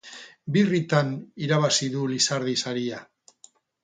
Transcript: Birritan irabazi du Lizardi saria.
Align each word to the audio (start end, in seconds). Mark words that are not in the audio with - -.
Birritan 0.53 1.11
irabazi 1.47 1.89
du 1.97 2.05
Lizardi 2.13 2.57
saria. 2.63 3.03